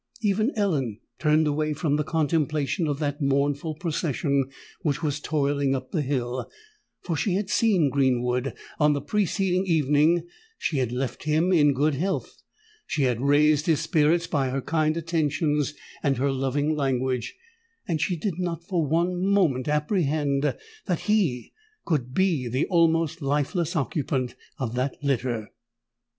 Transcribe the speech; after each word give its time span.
Even 0.21 0.51
Ellen 0.55 0.99
turned 1.19 1.45
away 1.45 1.73
from 1.73 1.95
the 1.95 2.03
contemplation 2.03 2.87
of 2.87 2.97
that 2.97 3.21
mournful 3.21 3.75
procession 3.75 4.49
which 4.81 5.03
was 5.03 5.19
toiling 5.19 5.75
up 5.75 5.91
the 5.91 6.01
hill;—for 6.01 7.15
she 7.15 7.35
had 7.35 7.51
seen 7.51 7.91
Greenwood 7.91 8.55
on 8.79 8.93
the 8.93 8.99
preceding 9.01 9.63
evening—she 9.67 10.77
had 10.79 10.91
left 10.91 11.25
him 11.25 11.53
in 11.53 11.75
good 11.75 11.93
health—she 11.93 13.03
had 13.03 13.21
raised 13.21 13.67
his 13.67 13.81
spirits 13.81 14.25
by 14.25 14.49
her 14.49 14.59
kind 14.63 14.97
attentions 14.97 15.75
and 16.01 16.17
her 16.17 16.31
loving 16.31 16.75
language—and 16.75 18.01
she 18.01 18.15
did 18.15 18.39
not 18.39 18.63
for 18.63 18.83
one 18.87 19.23
moment 19.23 19.67
apprehend 19.67 20.57
that 20.87 21.01
he 21.01 21.53
could 21.85 22.11
be 22.11 22.47
the 22.47 22.65
almost 22.69 23.21
lifeless 23.21 23.75
occupant 23.75 24.33
of 24.57 24.73
that 24.73 24.97
litter! 25.03 25.51